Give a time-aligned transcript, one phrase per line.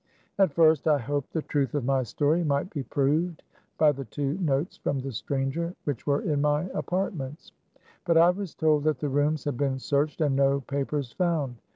[0.39, 3.43] At first I hoped the truth of my story might be proved
[3.77, 7.51] by the two notes from the stranger, which were in my apartments.
[8.03, 11.57] But I was told that the rooms had been searched and no papers found.